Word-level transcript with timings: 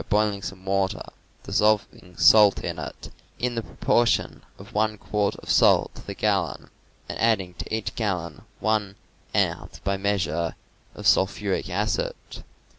boiling 0.09 0.41
some 0.41 0.65
water, 0.65 1.03
dissolving 1.43 2.17
salt 2.17 2.63
in 2.63 2.79
it, 2.79 3.11
in 3.37 3.53
the 3.53 3.61
proportion 3.61 4.41
of 4.57 4.73
one 4.73 4.97
quart 4.97 5.35
of 5.35 5.47
salt 5.51 5.93
to 5.93 6.01
the 6.07 6.15
gallon, 6.15 6.71
and 7.07 7.19
adding 7.19 7.53
to 7.53 7.71
each 7.71 7.93
gallon 7.93 8.41
one 8.59 8.95
ounce 9.35 9.77
by 9.83 9.97
measure 9.97 10.55
of 10.95 11.05
sulphuric 11.05 11.69
acid. 11.69 12.15